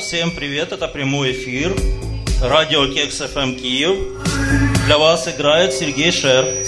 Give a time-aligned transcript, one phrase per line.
[0.00, 1.76] всем привет, это прямой эфир.
[2.42, 3.98] Радио Кекс ФМ Киев.
[4.86, 6.64] Для вас играет Сергей Шер.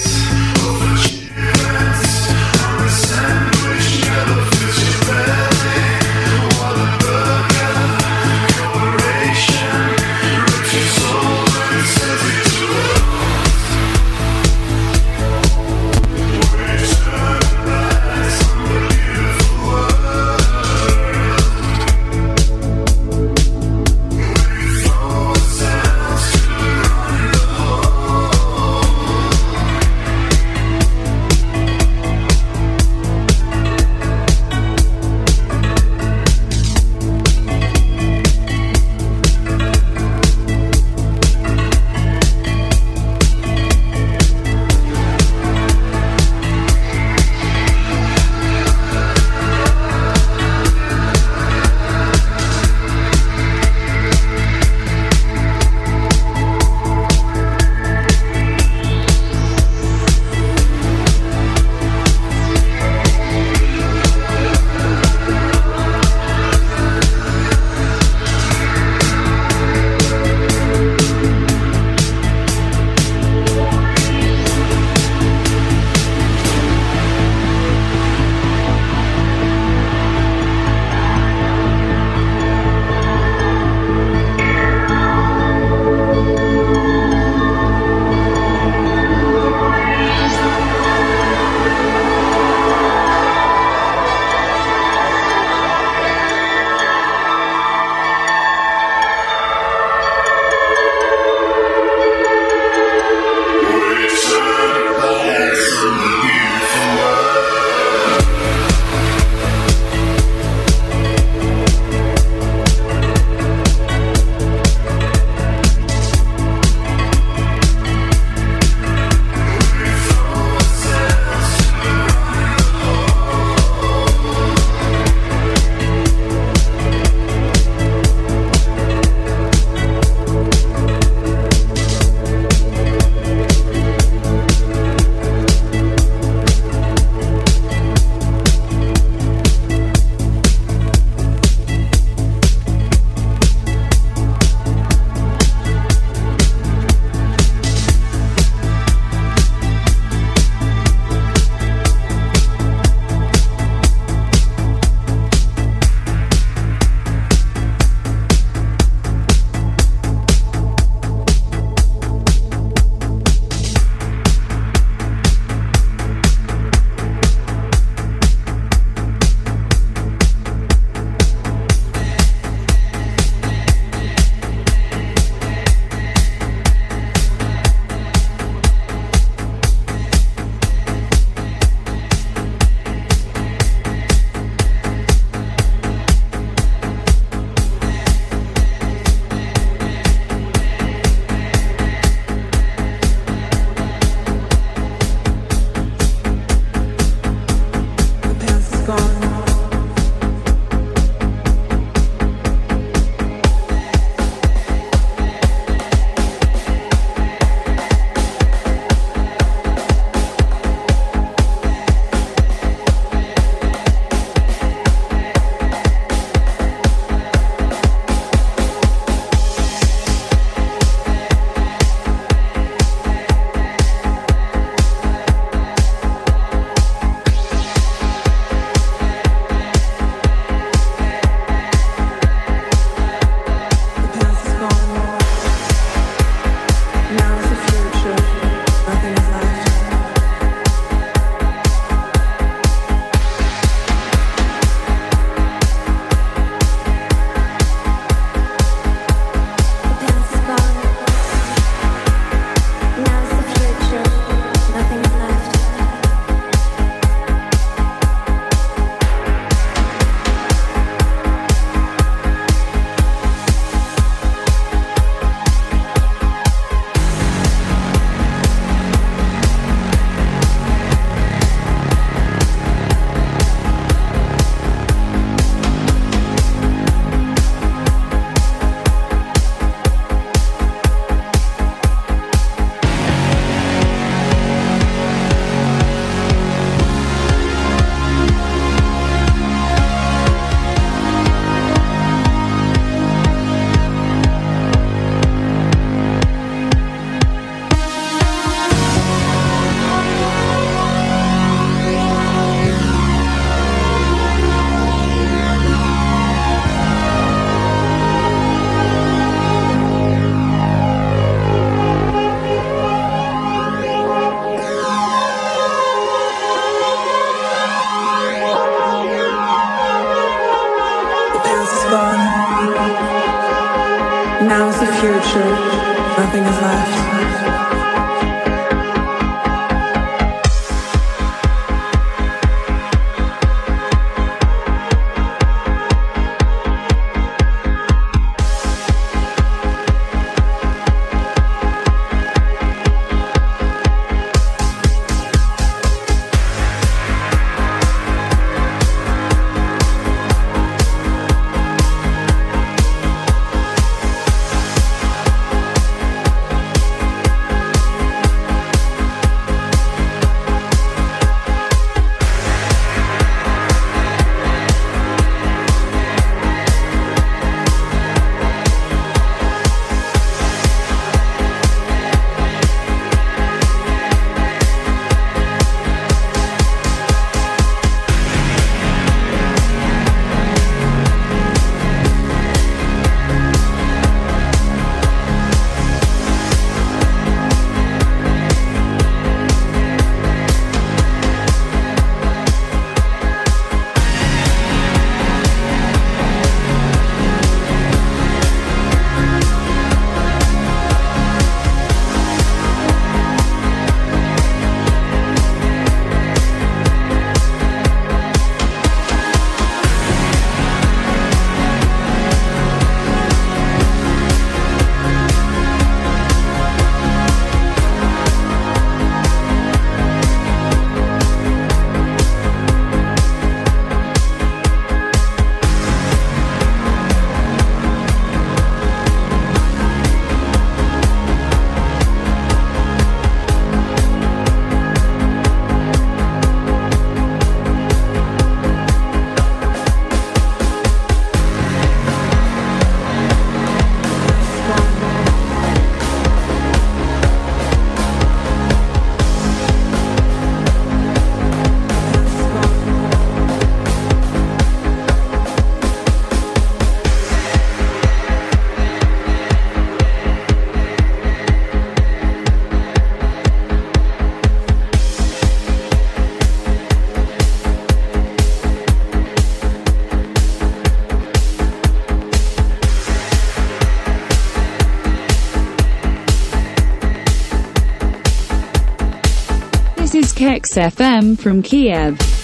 [480.62, 482.42] SiriusXM from Kiev.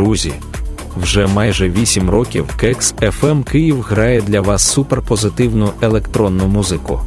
[0.00, 0.32] Друзі,
[0.96, 7.00] вже майже 8 років Кекс FM Київ грає для вас суперпозитивну електронну музику.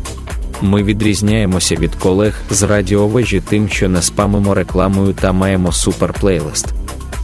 [0.62, 6.74] Ми відрізняємося від колег з радіовежі тим, що не спамимо рекламою та маємо суперплейлист.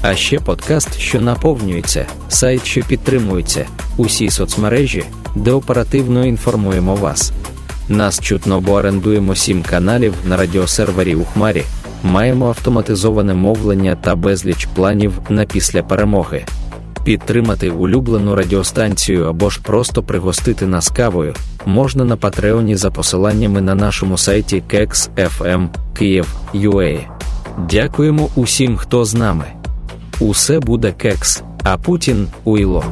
[0.01, 3.65] А ще подкаст, що наповнюється, сайт, що підтримується,
[3.97, 5.03] усі соцмережі,
[5.35, 7.31] де оперативно інформуємо вас.
[7.89, 11.63] Нас чутно, бо орендуємо сім каналів на радіосервері у Хмарі,
[12.03, 16.45] маємо автоматизоване мовлення та безліч планів на після перемоги.
[17.03, 21.33] Підтримати улюблену радіостанцію або ж просто пригостити нас кавою
[21.65, 26.99] можна на Патреоні за посиланнями на нашому сайті KEX.FM Київ.UA.
[27.69, 29.45] Дякуємо усім, хто з нами.
[30.19, 32.83] Усе буде кекс, а Путін уйло.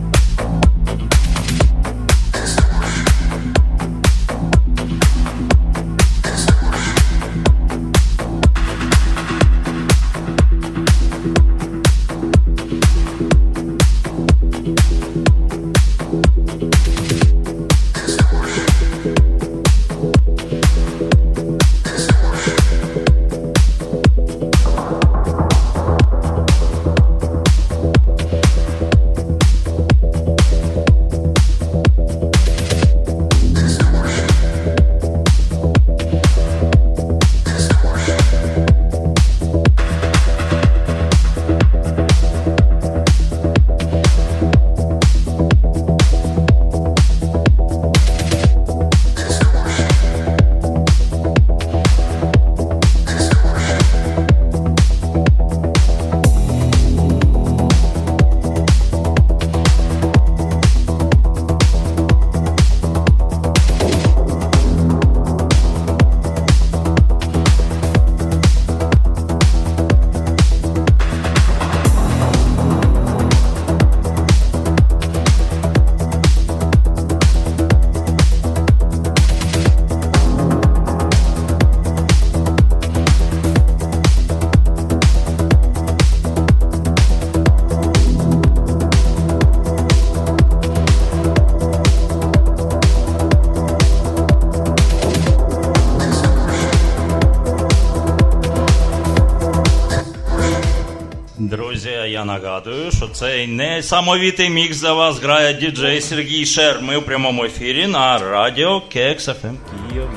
[102.17, 106.80] Я нагадую, що цей несамовітий мікс за вас грає діджей Сергій Шер.
[106.82, 109.56] Ми в прямому ефірі на радіо Кекс FM
[109.89, 110.10] Київ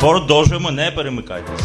[0.00, 1.61] Продовжуємо, не перемикайтесь.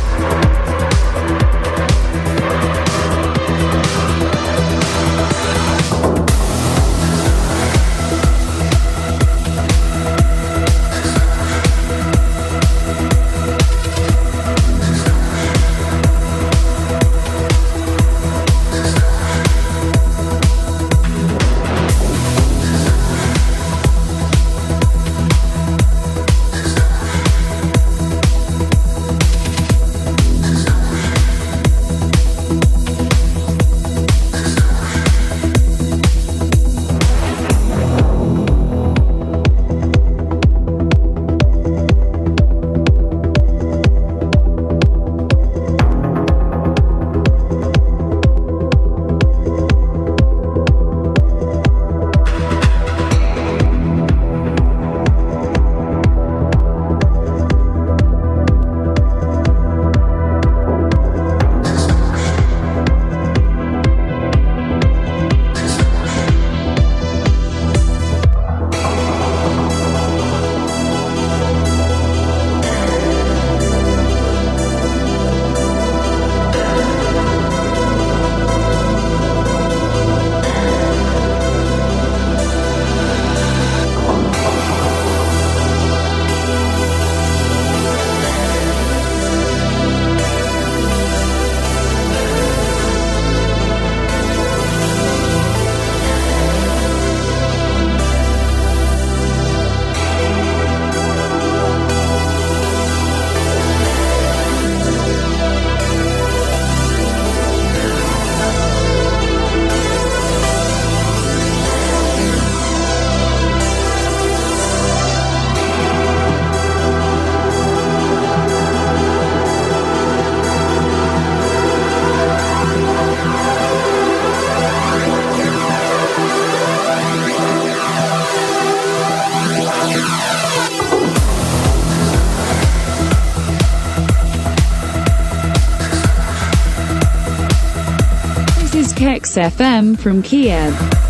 [139.27, 141.06] SiriusXM from Kiev.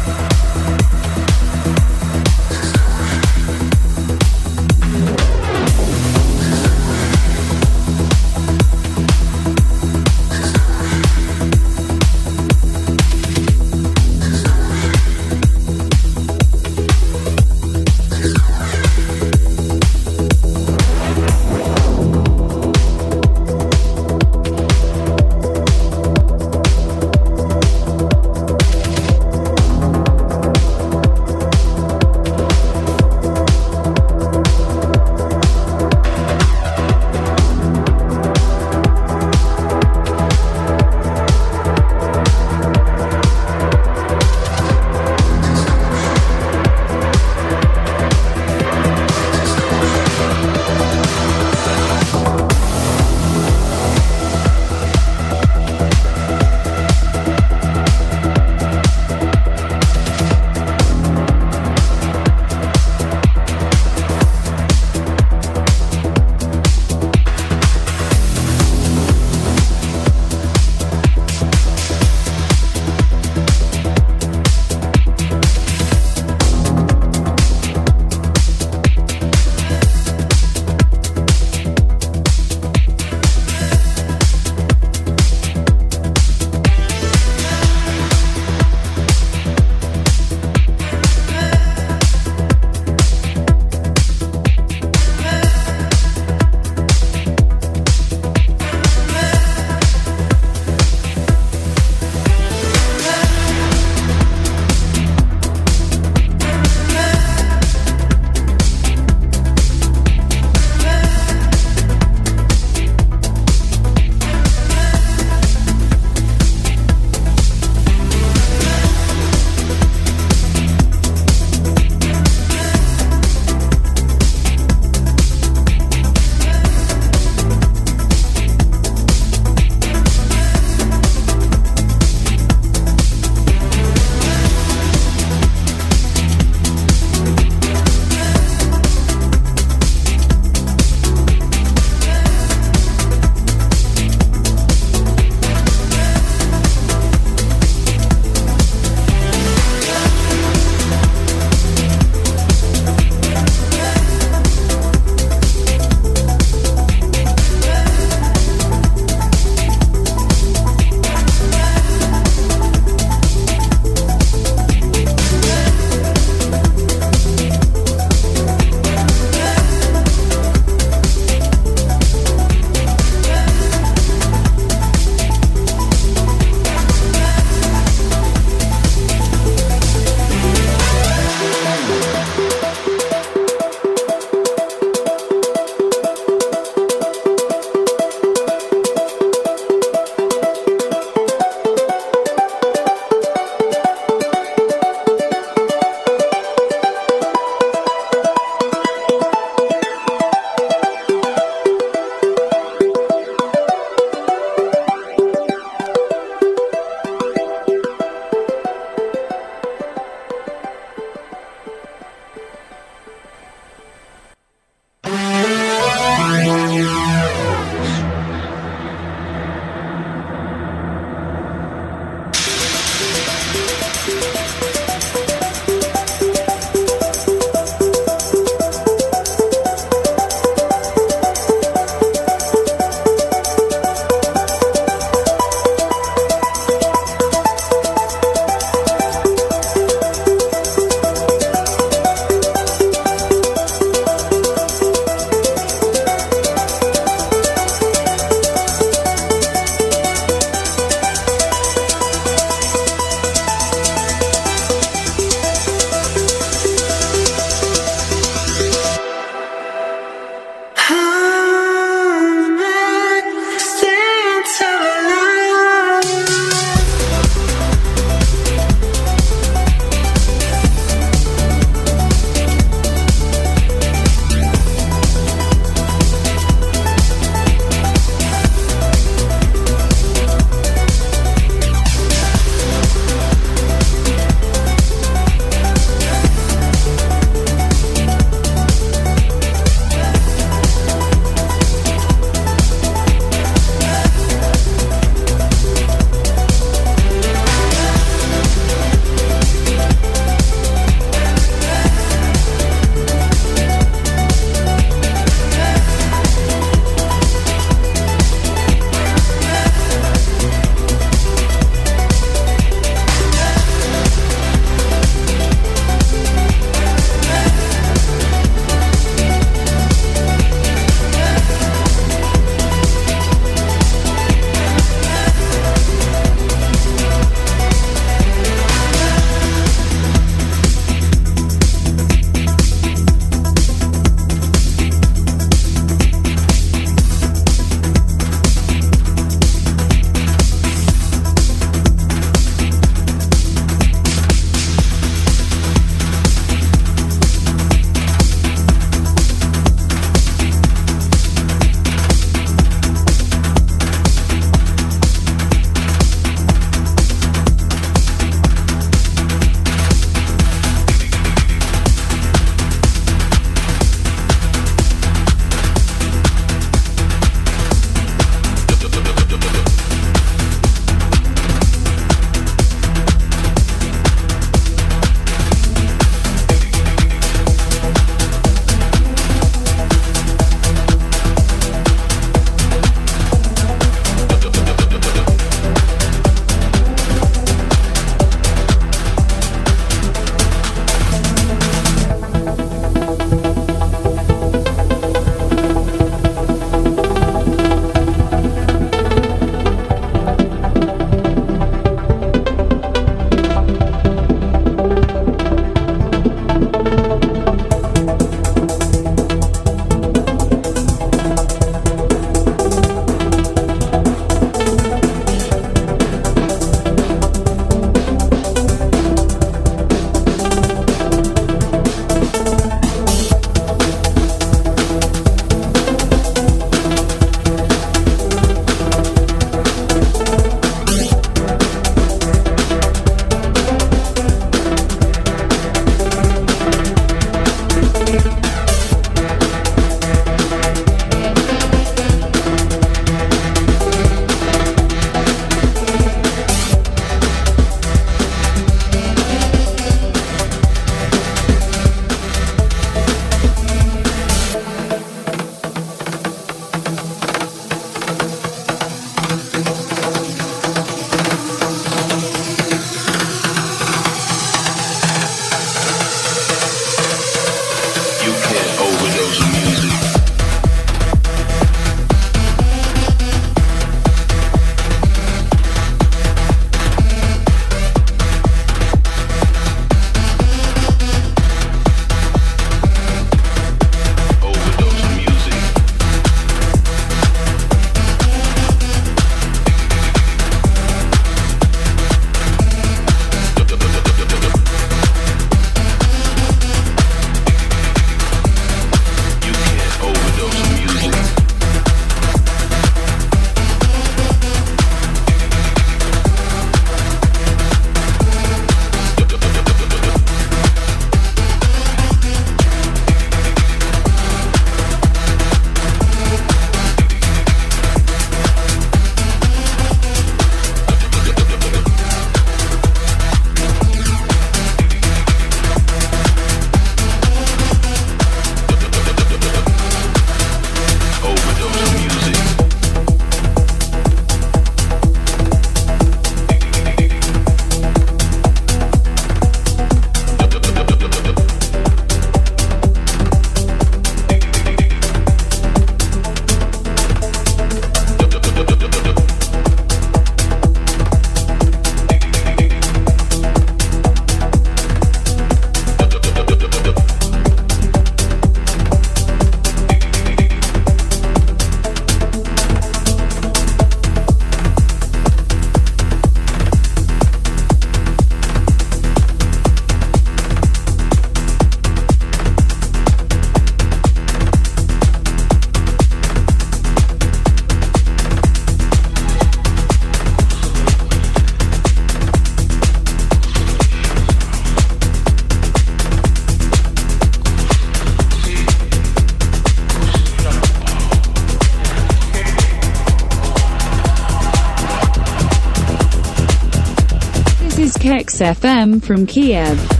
[598.39, 599.96] FM from Kiev.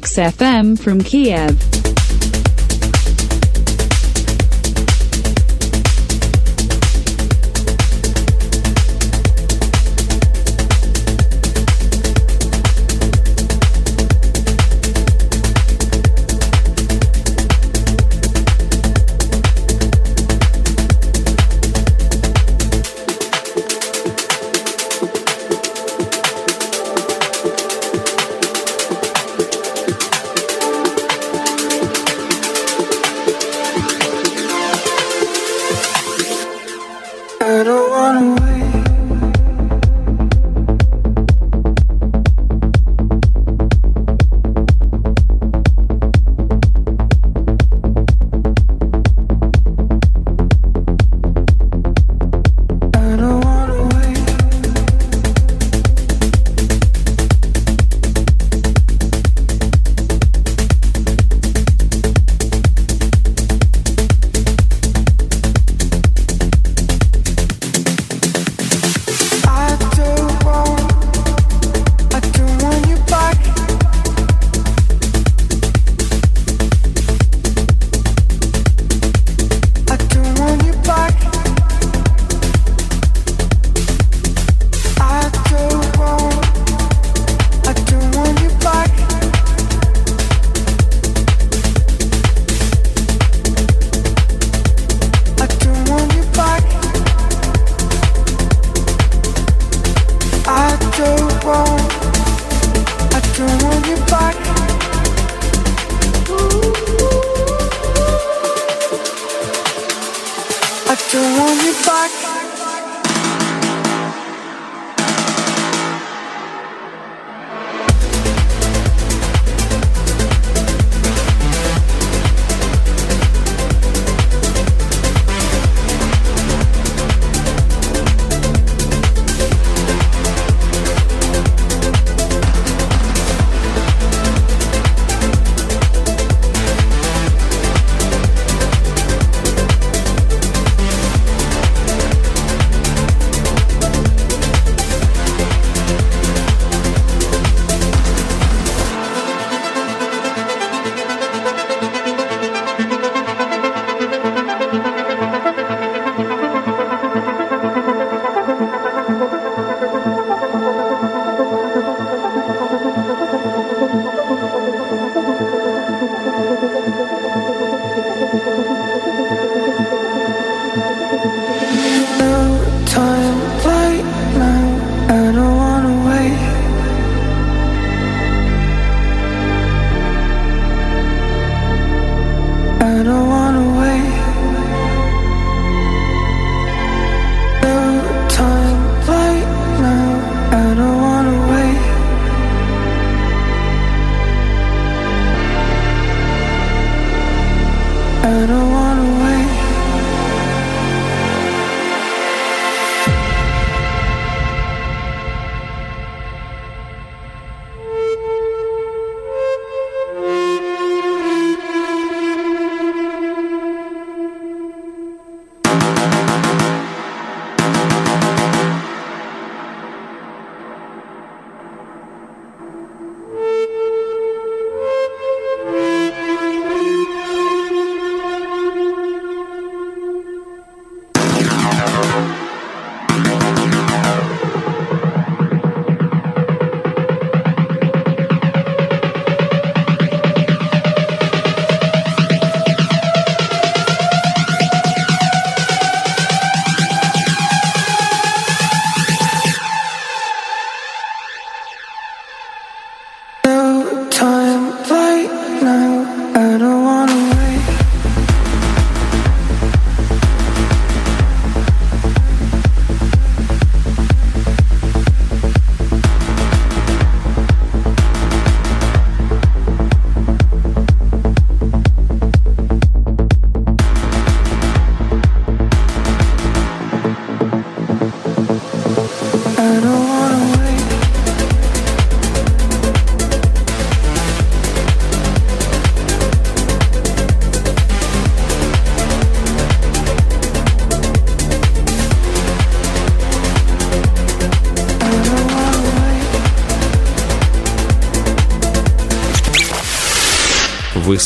[0.00, 1.79] XFM from Kiev.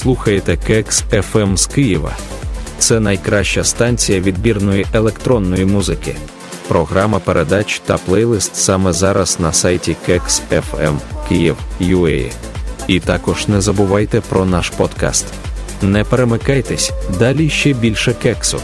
[0.04, 2.12] Слухаєте Кекс FM з Києва.
[2.78, 6.16] Це найкраща станція відбірної електронної музики.
[6.68, 10.94] Програма передач та плейлист саме зараз на сайті Кекс FM
[11.28, 12.32] Київ UA.
[12.88, 15.26] І також не забувайте про наш подкаст.
[15.82, 18.60] Не перемикайтесь, далі ще більше кексу.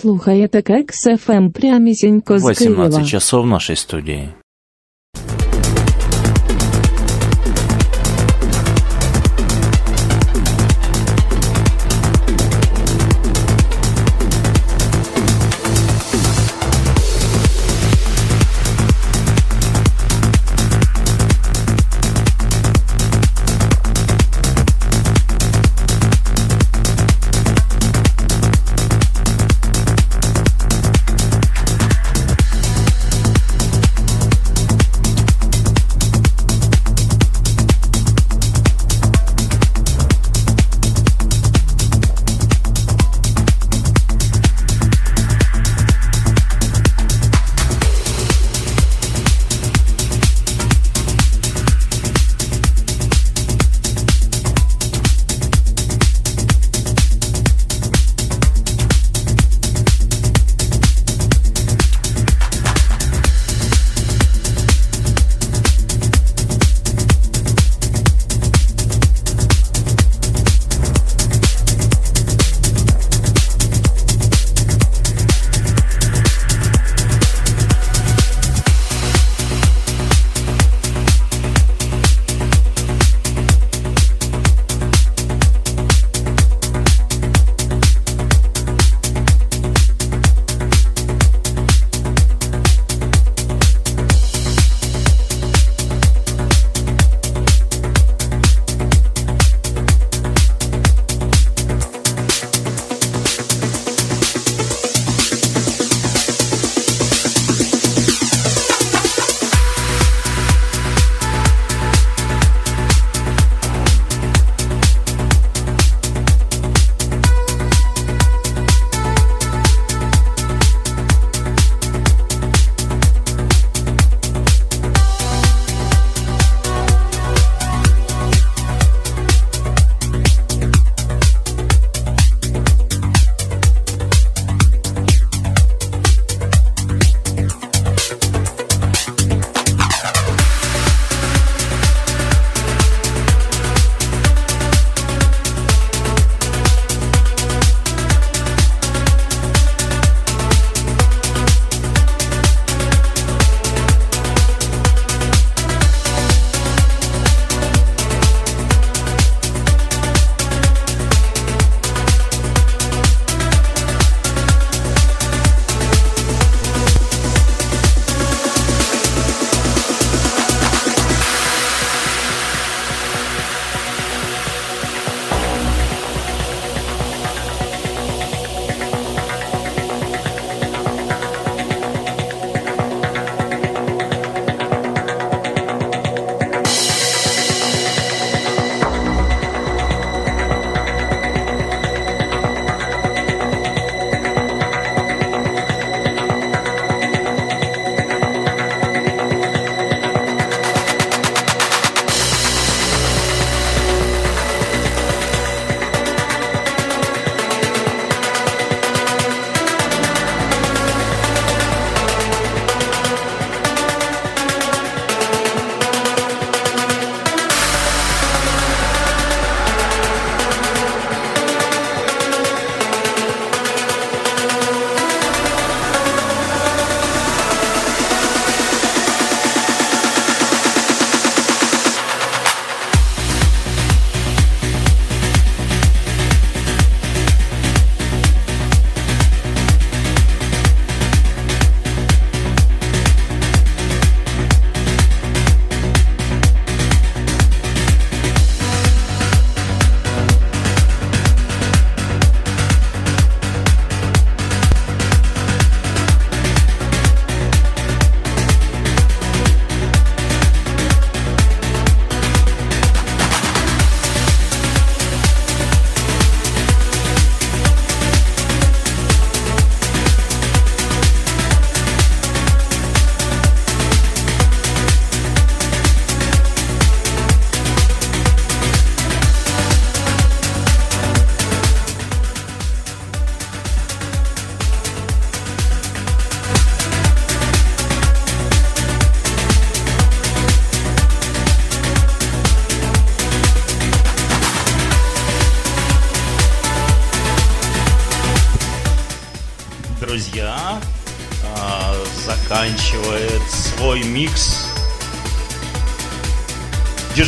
[0.00, 4.28] Слухаєте Кекс ФМ прямісінько з 18 часов в нашей студии.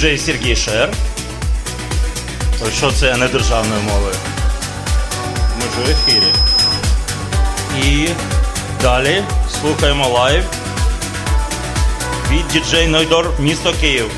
[0.02, 0.90] Діджей Сергій Шер.
[2.76, 4.14] Що це не державною мовою?
[5.56, 6.32] Ми ж в ефірі.
[7.82, 8.08] І
[8.82, 9.22] далі
[9.60, 10.44] слухаємо live
[12.30, 14.10] від діджей Нойдор, місто Київ.